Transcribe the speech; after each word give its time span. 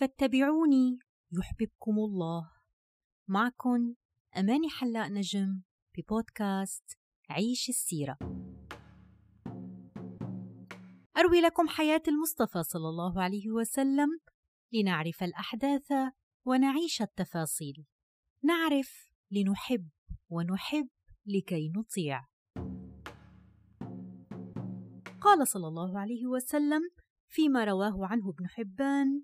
فاتبعوني 0.00 0.98
يحببكم 1.32 1.92
الله 1.98 2.50
معكم 3.28 3.94
أماني 4.36 4.68
حلاق 4.70 5.06
نجم 5.08 5.62
ببودكاست 5.98 6.98
عيش 7.30 7.68
السيرة 7.68 8.18
أروي 11.16 11.40
لكم 11.40 11.68
حياة 11.68 12.02
المصطفى 12.08 12.62
صلى 12.62 12.88
الله 12.88 13.22
عليه 13.22 13.50
وسلم 13.50 14.08
لنعرف 14.72 15.22
الأحداث 15.22 15.92
ونعيش 16.46 17.02
التفاصيل 17.02 17.86
نعرف 18.44 19.10
لنحب 19.30 19.88
ونحب 20.30 20.88
لكي 21.26 21.72
نطيع 21.76 22.26
قال 25.20 25.48
صلى 25.48 25.68
الله 25.68 25.98
عليه 26.00 26.26
وسلم 26.26 26.80
فيما 27.32 27.64
رواه 27.64 28.06
عنه 28.06 28.30
ابن 28.30 28.46
حبان 28.48 29.22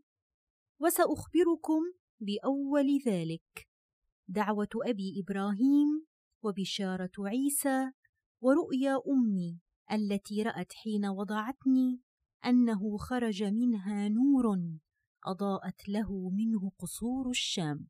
وسأخبركم 0.80 1.80
بأول 2.20 2.86
ذلك 3.06 3.68
دعوة 4.28 4.68
أبي 4.86 5.22
إبراهيم 5.22 6.06
وبشارة 6.44 7.10
عيسى 7.18 7.90
ورؤيا 8.42 8.96
أمي 9.08 9.58
التي 9.92 10.42
رأت 10.42 10.72
حين 10.72 11.06
وضعتني 11.06 12.00
أنه 12.46 12.96
خرج 12.96 13.42
منها 13.42 14.08
نور 14.08 14.56
أضاءت 15.26 15.88
له 15.88 16.28
منه 16.30 16.70
قصور 16.78 17.28
الشام. 17.30 17.86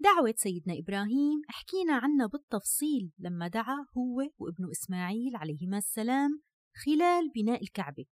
دعوة 0.00 0.34
سيدنا 0.36 0.78
إبراهيم 0.78 1.42
حكينا 1.48 1.94
عنها 1.96 2.26
بالتفصيل 2.26 3.10
لما 3.18 3.48
دعا 3.48 3.76
هو 3.98 4.18
وابن 4.38 4.70
إسماعيل 4.70 5.36
عليهما 5.36 5.78
السلام 5.78 6.40
خلال 6.86 7.30
بناء 7.34 7.62
الكعبة 7.62 8.04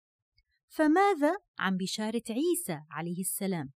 فماذا 0.74 1.36
عن 1.58 1.76
بشارة 1.76 2.22
عيسى 2.30 2.80
عليه 2.90 3.20
السلام؟ 3.20 3.72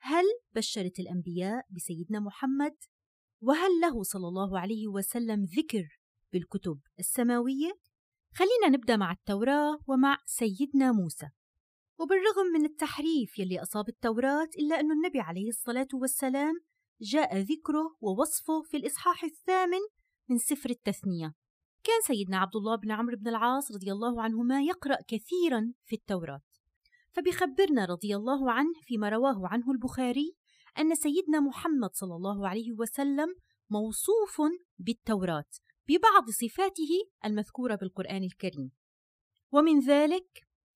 هل 0.00 0.24
بشرت 0.56 0.98
الأنبياء 0.98 1.62
بسيدنا 1.70 2.20
محمد؟ 2.20 2.74
وهل 3.42 3.70
له 3.82 4.02
صلى 4.02 4.28
الله 4.28 4.60
عليه 4.60 4.88
وسلم 4.88 5.44
ذكر 5.44 5.98
بالكتب 6.32 6.80
السماوية؟ 6.98 7.72
خلينا 8.34 8.66
نبدأ 8.78 8.96
مع 8.96 9.12
التوراة 9.12 9.78
ومع 9.88 10.18
سيدنا 10.26 10.92
موسى 10.92 11.26
وبالرغم 12.00 12.46
من 12.54 12.64
التحريف 12.64 13.38
يلي 13.38 13.62
أصاب 13.62 13.88
التوراة 13.88 14.48
إلا 14.58 14.80
أن 14.80 14.90
النبي 14.92 15.20
عليه 15.20 15.48
الصلاة 15.48 15.88
والسلام 15.94 16.54
جاء 17.00 17.38
ذكره 17.38 17.96
ووصفه 18.00 18.62
في 18.70 18.76
الإصحاح 18.76 19.24
الثامن 19.24 19.80
من 20.30 20.38
سفر 20.38 20.70
التثنية 20.70 21.34
كان 21.84 22.00
سيدنا 22.06 22.38
عبد 22.38 22.56
الله 22.56 22.76
بن 22.76 22.90
عمرو 22.90 23.16
بن 23.16 23.28
العاص 23.28 23.72
رضي 23.72 23.92
الله 23.92 24.22
عنهما 24.22 24.62
يقرأ 24.62 24.98
كثيرا 25.08 25.72
في 25.86 25.96
التوراة 25.96 26.40
فبيخبرنا 27.12 27.84
رضي 27.84 28.16
الله 28.16 28.52
عنه 28.52 28.72
فيما 28.82 29.08
رواه 29.08 29.46
عنه 29.48 29.70
البخاري 29.70 30.34
أن 30.78 30.94
سيدنا 30.94 31.40
محمد 31.40 31.90
صلى 31.92 32.14
الله 32.16 32.48
عليه 32.48 32.72
وسلم 32.72 33.28
موصوف 33.70 34.58
بالتوراة 34.78 35.44
ببعض 35.88 36.30
صفاته 36.30 36.90
المذكورة 37.24 37.74
بالقرآن 37.74 38.22
الكريم 38.24 38.70
ومن 39.52 39.80
ذلك 39.80 40.28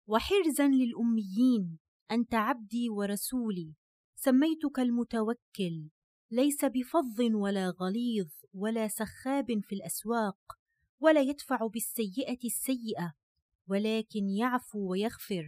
وحرزا 0.07 0.69
للأميين 0.69 1.79
أنت 2.11 2.35
عبدي 2.35 2.89
ورسولي 2.91 3.75
سميتك 4.19 4.79
المتوكل 4.79 5.89
ليس 6.31 6.65
بفظ 6.65 7.21
ولا 7.35 7.71
غليظ 7.81 8.29
ولا 8.55 8.89
سخاب 8.89 9.47
في 9.63 9.75
الأسواق 9.75 10.39
ولا 11.01 11.21
يدفع 11.21 11.59
بالسيئة 11.73 12.39
السيئة 12.45 13.13
ولكن 13.69 14.29
يعفو 14.39 14.91
ويغفر 14.91 15.45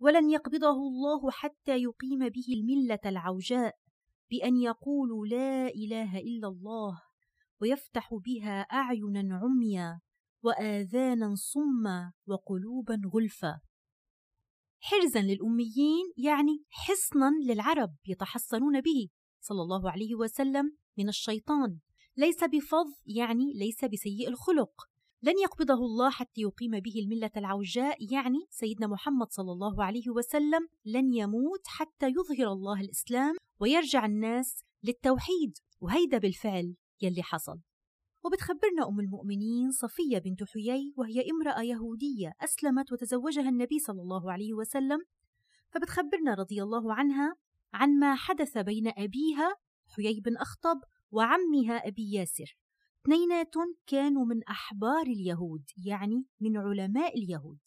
ولن 0.00 0.30
يقبضه 0.30 0.70
الله 0.76 1.30
حتى 1.30 1.76
يقيم 1.82 2.18
به 2.28 2.46
الملة 2.60 2.98
العوجاء 3.06 3.74
بأن 4.30 4.56
يقولوا 4.56 5.26
لا 5.26 5.66
إله 5.68 6.18
إلا 6.18 6.48
الله 6.48 7.02
ويفتح 7.60 8.08
بها 8.24 8.60
أعينا 8.60 9.38
عميا 9.42 10.00
وآذانا 10.44 11.34
صما 11.34 12.12
وقلوبا 12.26 13.00
غلفا 13.14 13.60
حرزا 14.82 15.20
للأميين 15.22 16.06
يعني 16.16 16.64
حصنا 16.70 17.30
للعرب 17.46 17.90
يتحصنون 18.08 18.80
به 18.80 19.08
صلى 19.40 19.62
الله 19.62 19.90
عليه 19.90 20.14
وسلم 20.14 20.76
من 20.98 21.08
الشيطان 21.08 21.78
ليس 22.16 22.44
بفظ 22.44 22.86
يعني 23.06 23.52
ليس 23.54 23.84
بسيء 23.84 24.28
الخلق 24.28 24.72
لن 25.22 25.32
يقبضه 25.42 25.74
الله 25.74 26.10
حتى 26.10 26.40
يقيم 26.40 26.70
به 26.80 26.94
الملة 27.04 27.30
العوجاء 27.36 28.12
يعني 28.12 28.46
سيدنا 28.50 28.86
محمد 28.86 29.26
صلى 29.30 29.52
الله 29.52 29.84
عليه 29.84 30.10
وسلم 30.10 30.68
لن 30.84 31.12
يموت 31.14 31.60
حتى 31.66 32.06
يظهر 32.08 32.46
الله 32.52 32.80
الإسلام 32.80 33.34
ويرجع 33.60 34.06
الناس 34.06 34.64
للتوحيد 34.82 35.58
وهيدا 35.80 36.18
بالفعل 36.18 36.74
يلي 37.00 37.22
حصل 37.22 37.58
وبتخبرنا 38.24 38.88
أم 38.88 39.00
المؤمنين 39.00 39.70
صفية 39.70 40.18
بنت 40.18 40.44
حيي 40.54 40.92
وهي 40.96 41.22
امرأة 41.30 41.62
يهودية 41.62 42.32
أسلمت 42.40 42.92
وتزوجها 42.92 43.48
النبي 43.48 43.78
صلى 43.78 44.02
الله 44.02 44.32
عليه 44.32 44.54
وسلم 44.54 44.98
فبتخبرنا 45.70 46.34
رضي 46.38 46.62
الله 46.62 46.94
عنها 46.94 47.36
عن 47.74 47.98
ما 47.98 48.14
حدث 48.14 48.58
بين 48.58 48.88
أبيها 48.88 49.54
حيي 49.96 50.20
بن 50.20 50.36
أخطب 50.36 50.80
وعمها 51.12 51.88
أبي 51.88 52.12
ياسر 52.12 52.56
اثنينات 53.02 53.54
كانوا 53.86 54.24
من 54.24 54.44
أحبار 54.48 55.02
اليهود 55.02 55.64
يعني 55.86 56.24
من 56.40 56.56
علماء 56.56 57.18
اليهود 57.18 57.58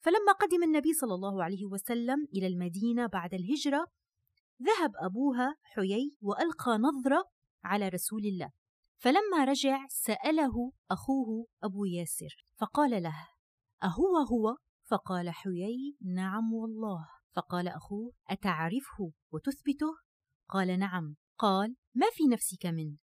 فلما 0.00 0.32
قدم 0.40 0.62
النبي 0.62 0.92
صلى 0.92 1.14
الله 1.14 1.44
عليه 1.44 1.66
وسلم 1.72 2.28
إلى 2.34 2.46
المدينة 2.46 3.06
بعد 3.06 3.34
الهجرة 3.34 3.86
ذهب 4.62 4.90
أبوها 5.04 5.56
حيي 5.62 6.16
وألقى 6.20 6.72
نظرة 6.78 7.24
على 7.64 7.88
رسول 7.88 8.22
الله 8.24 8.50
فلما 8.98 9.44
رجع 9.44 9.86
سأله 9.88 10.72
أخوه 10.90 11.46
أبو 11.62 11.84
ياسر 11.84 12.46
فقال 12.60 13.02
له 13.02 13.28
أهو 13.82 14.16
هو؟ 14.32 14.56
فقال 14.90 15.30
حيي 15.30 15.96
نعم 16.14 16.52
والله 16.52 17.06
فقال 17.36 17.68
أخوه 17.68 18.12
أتعرفه 18.30 19.12
وتثبته؟ 19.32 19.92
قال 20.48 20.78
نعم 20.78 21.14
قال 21.38 21.74
ما 21.96 22.06
في 22.12 22.24
نفسك 22.24 22.66
منه 22.66 22.96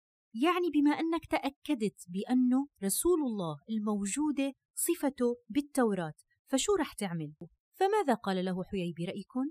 يعني 0.43 0.69
بما 0.73 0.91
أنك 0.91 1.25
تأكدت 1.31 2.05
بأنه 2.09 2.67
رسول 2.83 3.19
الله 3.21 3.57
الموجودة 3.69 4.53
صفته 4.77 5.35
بالتوراة 5.49 6.13
فشو 6.51 6.75
رح 6.79 6.93
تعمل؟ 6.93 7.33
فماذا 7.79 8.13
قال 8.13 8.45
له 8.45 8.63
حيي 8.63 8.93
برأيكم؟ 8.97 9.49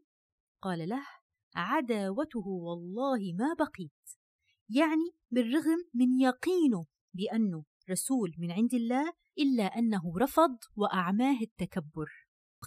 قال 0.62 0.88
له 0.88 1.00
عداوته 1.56 2.46
والله 2.46 3.18
ما 3.38 3.54
بقيت 3.58 4.18
يعني 4.70 5.10
بالرغم 5.30 5.78
من 5.94 6.20
يقينه 6.20 6.84
بأنه 7.16 7.64
رسول 7.90 8.34
من 8.38 8.50
عند 8.52 8.74
الله 8.74 9.12
إلا 9.38 9.64
أنه 9.64 10.02
رفض 10.20 10.56
وأعماه 10.76 11.36
التكبر 11.42 12.06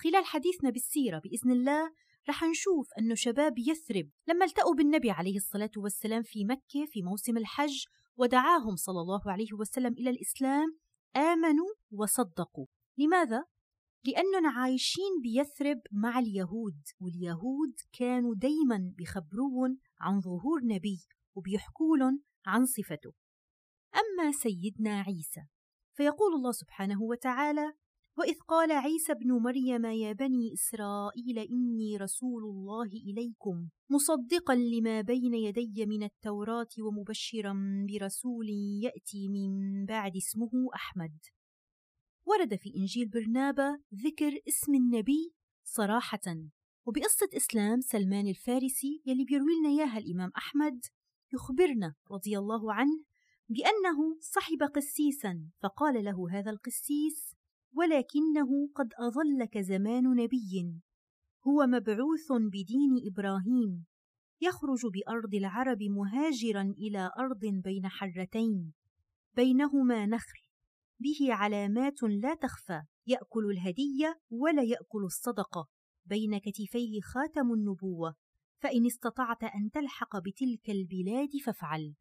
خلال 0.04 0.26
حديثنا 0.26 0.70
بالسيرة 0.70 1.20
بإذن 1.26 1.52
الله 1.52 1.92
رح 2.30 2.44
نشوف 2.44 2.90
أنه 3.00 3.16
شباب 3.16 3.58
يثرب 3.58 4.10
لما 4.28 4.46
التقوا 4.46 4.76
بالنبي 4.76 5.12
عليه 5.12 5.36
الصلاة 5.36 5.70
والسلام 5.78 6.22
في 6.24 6.46
مكة 6.46 6.86
في 6.88 7.02
موسم 7.04 7.38
الحج 7.38 7.84
ودعاهم 8.18 8.76
صلى 8.76 9.00
الله 9.02 9.22
عليه 9.32 9.54
وسلم 9.60 9.94
إلى 9.94 10.10
الإسلام 10.10 10.78
آمنوا 11.16 11.68
وصدقوا 11.92 12.66
لماذا؟ 12.98 13.44
لأننا 14.06 14.52
عايشين 14.58 15.22
بيثرب 15.24 15.82
مع 15.92 16.20
اليهود 16.20 16.82
واليهود 17.00 17.74
كانوا 18.00 18.36
دايما 18.36 18.94
بخبروهم 18.98 19.78
عن 20.02 20.20
ظهور 20.22 20.60
نبي 20.64 21.06
وبيحكولن 21.36 22.20
عن 22.46 22.66
صفته 22.66 23.14
أما 23.96 24.32
سيدنا 24.32 25.02
عيسى 25.02 25.42
فيقول 25.98 26.34
الله 26.34 26.52
سبحانه 26.52 27.02
وتعالى 27.02 27.74
وإذ 28.20 28.36
قال 28.48 28.72
عيسى 28.72 29.12
ابن 29.12 29.32
مريم 29.32 29.86
يا 29.86 30.14
بني 30.14 30.54
إسرائيل 30.54 31.40
إني 31.40 31.98
رسول 31.98 32.44
الله 32.44 32.86
إليكم 33.12 33.70
مصدقا 33.92 34.56
لما 34.56 35.02
بين 35.02 35.34
يدي 35.34 35.86
من 35.86 36.04
التوراة 36.04 36.68
ومبشرا 36.80 37.84
برسول 37.90 38.50
يأتي 38.84 39.28
من 39.30 39.86
بعد 39.86 40.16
اسمه 40.16 40.50
أحمد 40.76 41.18
ورد 42.26 42.56
في 42.56 42.74
إنجيل 42.78 43.10
برنابا 43.10 43.80
ذكر 43.96 44.32
اسم 44.48 44.74
النبي 44.74 45.34
صراحة 45.68 46.36
وبقصة 46.88 47.30
إسلام 47.38 47.82
سلمان 47.82 48.28
الفارسي 48.28 49.02
يلي 49.06 49.26
بيروي 49.26 49.60
لنا 49.60 49.70
إياها 49.70 49.98
الإمام 49.98 50.32
أحمد 50.38 50.80
يخبرنا 51.34 51.94
رضي 52.12 52.38
الله 52.38 52.74
عنه 52.74 53.04
بأنه 53.50 54.18
صحب 54.20 54.64
قسيسا 54.76 55.50
فقال 55.64 56.04
له 56.04 56.18
هذا 56.32 56.52
القسيس 56.52 57.37
ولكنه 57.74 58.50
قد 58.76 58.94
أظلك 59.00 59.58
زمان 59.58 60.04
نبي 60.04 60.82
هو 61.48 61.68
مبعوث 61.68 62.28
بدين 62.32 62.92
إبراهيم 63.12 63.86
يخرج 64.42 64.80
بأرض 64.94 65.34
العرب 65.34 65.78
مهاجرا 65.82 66.62
إلى 66.62 67.12
أرض 67.20 67.40
بين 67.40 67.88
حرتين 67.88 68.74
بينهما 69.36 70.06
نخل 70.06 70.40
به 71.00 71.34
علامات 71.34 72.04
لا 72.04 72.36
تخفى 72.36 72.82
يأكل 73.08 73.46
الهدية 73.52 74.20
ولا 74.30 74.64
يأكل 74.64 75.04
الصدقة 75.06 75.68
بين 76.06 76.38
كتفيه 76.38 77.02
خاتم 77.04 77.54
النبوة 77.54 78.16
فإن 78.64 78.86
استطعت 78.86 79.44
أن 79.44 79.70
تلحق 79.74 80.18
بتلك 80.18 80.70
البلاد 80.70 81.30
فافعل 81.46 81.94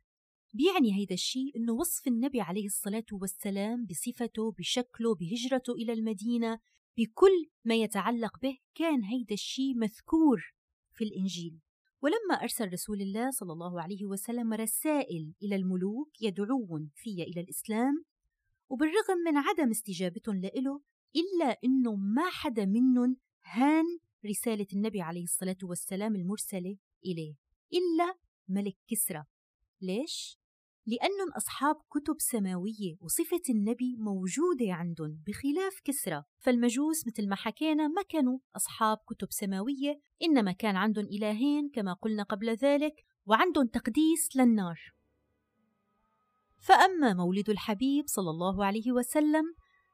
بيعني 0.55 0.95
هيدا 1.01 1.15
الشيء 1.15 1.57
أنه 1.57 1.73
وصف 1.73 2.09
النبي 2.09 2.41
عليه 2.41 2.67
الصلاة 2.67 3.05
والسلام 3.13 3.87
بصفته 3.87 4.53
بشكله 4.59 5.15
بهجرته 5.15 5.73
إلى 5.73 5.93
المدينة 5.93 6.59
بكل 6.99 7.47
ما 7.65 7.75
يتعلق 7.75 8.39
به 8.43 8.57
كان 8.75 9.03
هيدا 9.05 9.35
الشيء 9.35 9.75
مذكور 9.77 10.53
في 10.93 11.05
الإنجيل 11.05 11.59
ولما 12.03 12.43
أرسل 12.43 12.73
رسول 12.73 13.01
الله 13.03 13.31
صلى 13.31 13.53
الله 13.53 13.83
عليه 13.83 14.05
وسلم 14.05 14.53
رسائل 14.53 15.35
إلى 15.43 15.57
الملوك 15.57 16.23
يدعون 16.23 16.91
فيها 16.95 17.25
إلى 17.25 17.41
الإسلام 17.41 18.05
وبالرغم 18.69 19.19
من 19.27 19.37
عدم 19.37 19.71
استجابتهم 19.71 20.37
لإله 20.41 20.81
إلا 21.17 21.57
أنه 21.65 21.95
ما 21.95 22.31
حدا 22.31 22.65
منهم 22.67 23.17
هان 23.45 23.85
رسالة 24.27 24.67
النبي 24.73 25.01
عليه 25.01 25.23
الصلاة 25.23 25.57
والسلام 25.63 26.15
المرسلة 26.17 26.77
إليه 27.07 27.35
إلا 27.73 28.15
ملك 28.49 28.77
كسرى 28.91 29.25
ليش؟ 29.83 30.39
لأنهم 30.87 31.33
أصحاب 31.37 31.75
كتب 31.75 32.17
سماوية 32.19 32.97
وصفة 33.01 33.43
النبي 33.51 33.97
موجودة 33.99 34.75
عندهم 34.75 35.19
بخلاف 35.27 35.81
كسرى 35.85 36.23
فالمجوس 36.39 37.07
مثل 37.07 37.29
ما 37.29 37.37
حكينا 37.37 37.89
ما 37.89 38.03
كانوا 38.09 38.39
أصحاب 38.57 38.99
كتب 39.09 39.29
سماوية 39.31 40.01
إنما 40.23 40.53
كان 40.53 40.77
عندهم 40.77 41.05
إلهين 41.05 41.71
كما 41.75 41.93
قلنا 41.93 42.23
قبل 42.23 42.51
ذلك 42.51 43.05
وعندهم 43.27 43.67
تقديس 43.67 44.37
للنار 44.37 44.81
فأما 46.61 47.15
مولد 47.15 47.51
الحبيب 47.51 48.05
صلى 48.07 48.31
الله 48.31 48.65
عليه 48.67 48.93
وسلم 48.93 49.45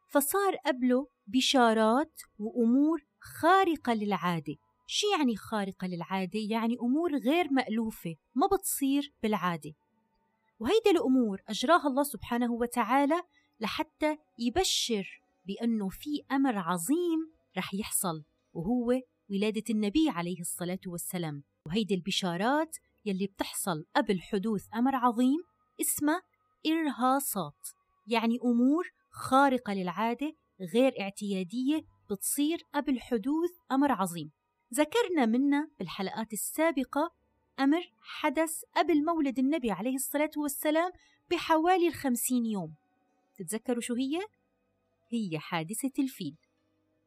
فصار 0.09 0.57
قبله 0.67 1.09
بشارات 1.27 2.21
وأمور 2.39 3.05
خارقة 3.21 3.95
للعادة 3.95 4.55
شي 4.87 5.07
يعني 5.19 5.37
خارقة 5.37 5.87
للعادة 5.87 6.39
يعني 6.51 6.77
أمور 6.83 7.11
غير 7.17 7.51
مألوفة 7.53 8.15
ما 8.35 8.47
بتصير 8.57 9.15
بالعادة 9.23 9.73
وهيدي 10.61 10.91
الأمور 10.91 11.41
أجراها 11.49 11.87
الله 11.89 12.03
سبحانه 12.03 12.53
وتعالى 12.53 13.23
لحتى 13.61 14.19
يبشر 14.39 15.23
بأنه 15.47 15.89
في 15.89 16.23
أمر 16.33 16.59
عظيم 16.59 17.33
رح 17.59 17.75
يحصل 17.75 18.25
وهو 18.53 19.01
ولادة 19.31 19.63
النبي 19.71 20.07
عليه 20.09 20.41
الصلاة 20.41 20.79
والسلام 20.87 21.43
وهيدي 21.67 21.95
البشارات 21.95 22.77
يلي 23.05 23.27
بتحصل 23.27 23.85
قبل 23.97 24.21
حدوث 24.21 24.67
أمر 24.75 24.97
عظيم 24.97 25.39
اسمها 25.81 26.23
إرهاصات 26.67 27.69
يعني 28.07 28.39
أمور 28.45 28.85
خارقة 29.11 29.73
للعادة 29.75 30.35
غير 30.75 30.93
اعتيادية 31.01 31.83
بتصير 32.11 32.59
قبل 32.75 33.01
حدوث 33.01 33.51
أمر 33.73 33.93
عظيم 33.93 34.31
ذكرنا 34.75 35.27
منا 35.27 35.69
بالحلقات 35.79 36.33
السابقة 36.33 37.11
أمر 37.61 37.83
حدث 38.01 38.61
قبل 38.77 39.05
مولد 39.05 39.39
النبي 39.39 39.71
عليه 39.71 39.95
الصلاة 39.95 40.31
والسلام 40.37 40.93
بحوالي 41.31 41.89
الخمسين 41.89 42.47
يوم 42.47 42.75
تتذكروا 43.39 43.81
شو 43.81 43.95
هي؟ 43.95 44.21
هي 45.13 45.39
حادثة 45.39 45.91
الفيل 45.99 46.37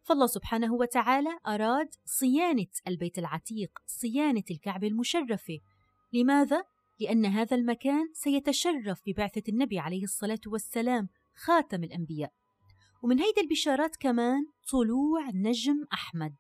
فالله 0.04 0.28
سبحانه 0.28 0.74
وتعالى 0.74 1.38
أراد 1.48 1.90
صيانة 2.06 2.68
البيت 2.88 3.18
العتيق 3.20 3.72
صيانة 3.86 4.44
الكعبة 4.52 4.88
المشرفة 4.88 5.60
لماذا؟ 6.14 6.64
لأن 7.00 7.26
هذا 7.26 7.56
المكان 7.56 8.14
سيتشرف 8.14 9.02
ببعثة 9.08 9.44
النبي 9.50 9.80
عليه 9.80 10.04
الصلاة 10.04 10.40
والسلام 10.48 11.10
خاتم 11.36 11.84
الأنبياء 11.84 12.34
ومن 13.04 13.20
هيدا 13.20 13.42
البشارات 13.42 13.96
كمان 13.96 14.46
طلوع 14.72 15.30
نجم 15.34 15.84
أحمد 15.94 16.36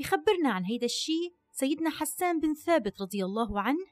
بخبرنا 0.00 0.50
عن 0.52 0.64
هيدا 0.64 0.84
الشيء 0.86 1.34
سيدنا 1.52 1.90
حسان 1.90 2.40
بن 2.40 2.54
ثابت 2.54 3.02
رضي 3.02 3.24
الله 3.24 3.60
عنه 3.60 3.86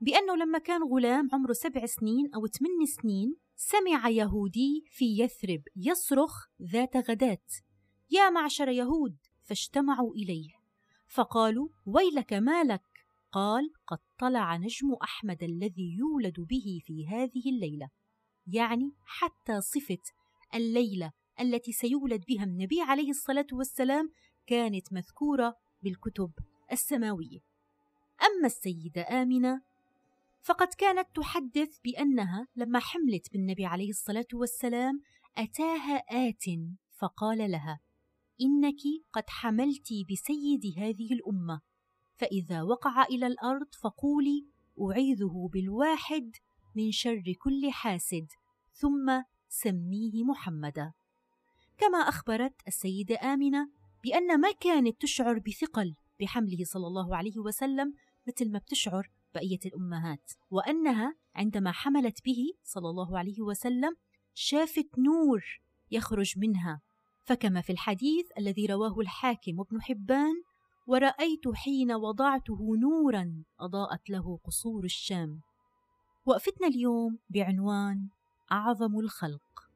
بأنه 0.00 0.36
لما 0.36 0.58
كان 0.58 0.82
غلام 0.82 1.28
عمره 1.32 1.52
سبع 1.52 1.86
سنين 1.86 2.30
أو 2.34 2.46
ثمان 2.46 2.86
سنين 3.02 3.36
سمع 3.56 4.08
يهودي 4.08 4.84
في 4.90 5.20
يثرب 5.22 5.62
يصرخ 5.76 6.34
ذات 6.72 6.96
غداة 6.96 7.38
يا 8.10 8.30
معشر 8.30 8.68
يهود 8.68 9.16
فاجتمعوا 9.42 10.14
إليه 10.14 10.50
فقالوا 11.08 11.68
ويلك 11.86 12.32
ما 12.32 12.64
لك 12.64 12.82
قال 13.32 13.70
قد 13.86 13.98
طلع 14.20 14.56
نجم 14.56 14.92
أحمد 15.02 15.42
الذي 15.42 15.96
يولد 15.98 16.40
به 16.40 16.78
في 16.84 17.06
هذه 17.08 17.50
الليلة 17.54 17.88
يعني 18.46 18.90
حتى 19.04 19.60
صفة 19.60 19.98
الليلة 20.54 21.12
التي 21.40 21.72
سيولد 21.72 22.24
بها 22.28 22.44
النبي 22.44 22.80
عليه 22.82 23.10
الصلاة 23.10 23.46
والسلام 23.52 24.10
كانت 24.46 24.92
مذكورة 24.92 25.56
بالكتب 25.82 26.32
السماوية 26.72 27.38
أما 28.24 28.46
السيدة 28.46 29.06
آمنة 29.22 29.60
فقد 30.42 30.68
كانت 30.78 31.08
تحدث 31.14 31.78
بأنها 31.84 32.46
لما 32.56 32.78
حملت 32.78 33.32
بالنبي 33.32 33.66
عليه 33.66 33.90
الصلاة 33.90 34.26
والسلام 34.34 35.00
أتاها 35.38 35.96
آت 36.28 36.42
فقال 36.98 37.50
لها 37.50 37.80
إنك 38.40 38.80
قد 39.12 39.24
حملت 39.28 39.88
بسيد 40.12 40.66
هذه 40.78 41.12
الأمة 41.12 41.60
فإذا 42.16 42.62
وقع 42.62 43.02
إلى 43.04 43.26
الأرض 43.26 43.68
فقولي 43.82 44.46
أعيذه 44.92 45.48
بالواحد 45.52 46.32
من 46.76 46.90
شر 46.92 47.22
كل 47.42 47.68
حاسد 47.70 48.26
ثم 48.72 49.22
سميه 49.48 50.24
محمدا 50.24 50.92
كما 51.78 51.98
أخبرت 51.98 52.54
السيدة 52.68 53.16
آمنة 53.22 53.70
بأن 54.06 54.40
ما 54.40 54.50
كانت 54.60 55.00
تشعر 55.02 55.38
بثقل 55.38 55.94
بحمله 56.20 56.64
صلى 56.64 56.86
الله 56.86 57.16
عليه 57.16 57.38
وسلم 57.38 57.94
مثل 58.28 58.52
ما 58.52 58.58
بتشعر 58.58 59.10
بقية 59.34 59.58
الأمهات 59.66 60.32
وأنها 60.50 61.16
عندما 61.34 61.72
حملت 61.72 62.24
به 62.24 62.52
صلى 62.64 62.88
الله 62.90 63.18
عليه 63.18 63.40
وسلم 63.40 63.96
شافت 64.34 64.98
نور 64.98 65.60
يخرج 65.90 66.38
منها 66.38 66.80
فكما 67.24 67.60
في 67.60 67.72
الحديث 67.72 68.26
الذي 68.38 68.66
رواه 68.66 68.98
الحاكم 69.00 69.58
وابن 69.58 69.82
حبان 69.82 70.34
ورأيت 70.86 71.48
حين 71.54 71.92
وضعته 71.92 72.60
نورا 72.76 73.42
أضاءت 73.60 74.10
له 74.10 74.38
قصور 74.44 74.84
الشام 74.84 75.40
وقفتنا 76.26 76.66
اليوم 76.66 77.18
بعنوان 77.30 78.08
أعظم 78.52 78.98
الخلق 78.98 79.70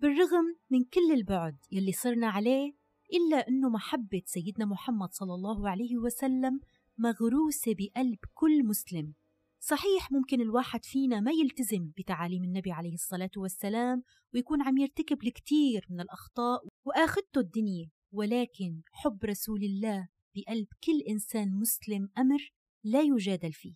بالرغم 0.00 0.56
من 0.70 0.84
كل 0.84 1.12
البعد 1.14 1.56
يلي 1.72 1.92
صرنا 1.92 2.26
عليه 2.28 2.85
إلا 3.12 3.48
أنه 3.48 3.68
محبة 3.68 4.22
سيدنا 4.24 4.64
محمد 4.66 5.08
صلى 5.12 5.34
الله 5.34 5.70
عليه 5.70 5.96
وسلم 5.96 6.60
مغروسة 6.98 7.74
بقلب 7.78 8.18
كل 8.34 8.66
مسلم 8.66 9.14
صحيح 9.62 10.12
ممكن 10.12 10.40
الواحد 10.40 10.84
فينا 10.84 11.20
ما 11.20 11.30
يلتزم 11.30 11.90
بتعاليم 11.98 12.44
النبي 12.44 12.72
عليه 12.72 12.94
الصلاة 12.94 13.30
والسلام 13.36 14.02
ويكون 14.34 14.62
عم 14.62 14.76
يرتكب 14.76 15.22
الكثير 15.24 15.86
من 15.90 16.00
الأخطاء 16.00 16.60
وآخدته 16.86 17.40
الدنيا 17.40 17.88
ولكن 18.12 18.82
حب 18.92 19.24
رسول 19.24 19.62
الله 19.64 20.08
بقلب 20.36 20.66
كل 20.86 21.00
إنسان 21.08 21.54
مسلم 21.54 22.08
أمر 22.18 22.52
لا 22.84 23.00
يجادل 23.02 23.52
فيه 23.52 23.74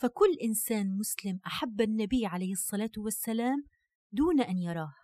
فكل 0.00 0.34
إنسان 0.44 0.96
مسلم 0.98 1.40
أحب 1.46 1.80
النبي 1.80 2.26
عليه 2.26 2.52
الصلاة 2.52 2.90
والسلام 2.98 3.62
دون 4.14 4.40
أن 4.40 4.58
يراه 4.58 4.94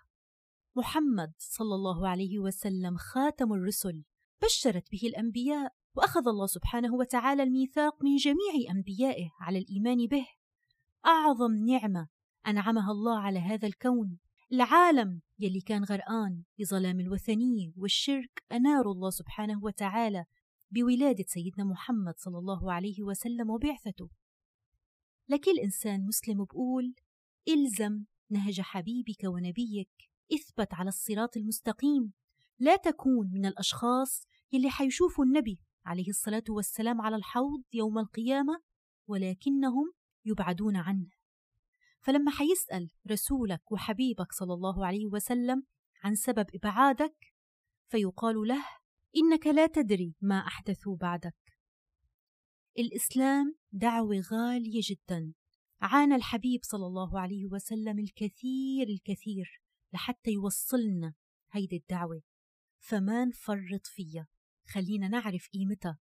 محمد 0.76 1.33
صلى 1.38 1.75
الله 1.75 2.09
عليه 2.09 2.38
وسلم 2.38 2.97
خاتم 2.97 3.52
الرسل 3.52 4.02
بشرت 4.45 4.90
به 4.92 5.00
الانبياء 5.04 5.73
واخذ 5.97 6.28
الله 6.28 6.47
سبحانه 6.47 6.95
وتعالى 6.95 7.42
الميثاق 7.42 8.02
من 8.04 8.16
جميع 8.16 8.71
انبيائه 8.71 9.28
على 9.40 9.59
الايمان 9.59 10.06
به 10.06 10.26
اعظم 11.06 11.52
نعمه 11.52 12.09
انعمها 12.47 12.90
الله 12.92 13.18
على 13.18 13.38
هذا 13.38 13.68
الكون 13.68 14.18
العالم 14.52 15.21
يلي 15.38 15.61
كان 15.61 15.85
غرقان 15.85 16.42
بظلام 16.59 17.00
الوثنيه 17.00 17.73
والشرك 17.76 18.45
انار 18.52 18.90
الله 18.90 19.11
سبحانه 19.11 19.61
وتعالى 19.64 20.25
بولاده 20.71 21.25
سيدنا 21.28 21.64
محمد 21.64 22.14
صلى 22.16 22.38
الله 22.38 22.73
عليه 22.73 23.02
وسلم 23.02 23.50
وبعثته 23.50 24.11
لكل 25.28 25.59
انسان 25.64 26.06
مسلم 26.06 26.45
بقول 26.45 26.95
الزم 27.49 28.04
نهج 28.30 28.61
حبيبك 28.61 29.21
ونبيك 29.25 29.90
اثبت 30.33 30.75
على 30.75 30.88
الصراط 30.88 31.37
المستقيم 31.37 32.12
لا 32.59 32.76
تكون 32.76 33.30
من 33.33 33.47
الأشخاص 33.47 34.26
اللي 34.54 34.71
حيشوفوا 34.71 35.25
النبي 35.25 35.59
عليه 35.85 36.09
الصلاة 36.09 36.45
والسلام 36.49 37.00
على 37.00 37.16
الحوض 37.16 37.62
يوم 37.73 37.99
القيامة 37.99 38.61
ولكنهم 39.09 39.92
يبعدون 40.25 40.76
عنه 40.76 41.06
فلما 42.00 42.30
حيسأل 42.30 42.90
رسولك 43.11 43.73
وحبيبك 43.73 44.33
صلى 44.33 44.54
الله 44.54 44.87
عليه 44.87 45.06
وسلم 45.06 45.62
عن 46.04 46.14
سبب 46.14 46.47
إبعادك 46.54 47.14
فيقال 47.88 48.35
له 48.49 48.64
إنك 49.16 49.47
لا 49.47 49.66
تدري 49.66 50.14
ما 50.21 50.38
أحدثوا 50.38 50.97
بعدك 50.97 51.37
الإسلام 52.78 53.56
دعوة 53.73 54.21
غالية 54.33 54.80
جدا 54.90 55.33
عانى 55.80 56.14
الحبيب 56.14 56.61
صلى 56.62 56.87
الله 56.87 57.21
عليه 57.21 57.47
وسلم 57.52 57.99
الكثير 57.99 58.87
الكثير 58.88 59.65
لحتى 59.94 60.30
يوصلنا 60.30 61.14
هيدي 61.50 61.76
الدعوة 61.76 62.22
فما 62.88 63.24
نفرط 63.24 63.86
فيها 63.86 64.26
خلينا 64.72 65.08
نعرف 65.08 65.48
قيمتها 65.54 65.98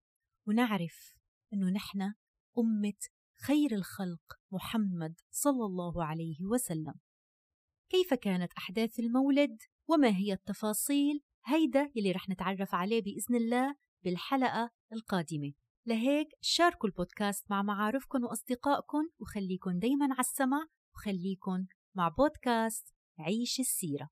ونعرف 0.47 1.13
أنه 1.53 1.69
نحن 1.69 2.01
أمة 2.57 2.93
خير 3.45 3.71
الخلق 3.71 4.33
محمد 4.51 5.15
صلى 5.31 5.65
الله 5.65 6.05
عليه 6.05 6.45
وسلم 6.45 6.93
كيف 7.89 8.13
كانت 8.13 8.53
أحداث 8.57 8.99
المولد 8.99 9.57
وما 9.87 10.17
هي 10.17 10.33
التفاصيل 10.33 11.19
هيدا 11.45 11.91
يلي 11.95 12.11
رح 12.11 12.29
نتعرف 12.29 12.75
عليه 12.75 13.01
بإذن 13.01 13.35
الله 13.35 13.75
بالحلقة 14.03 14.69
القادمة 14.93 15.53
لهيك 15.85 16.27
شاركوا 16.41 16.89
البودكاست 16.89 17.51
مع 17.51 17.61
معارفكم 17.63 18.23
وأصدقائكم 18.23 19.09
وخليكن 19.19 19.79
دايما 19.79 20.05
على 20.05 20.19
السمع 20.19 20.67
وخليكن 20.95 21.67
مع 21.95 22.07
بودكاست 22.07 22.95
عيش 23.19 23.59
السيرة 23.59 24.09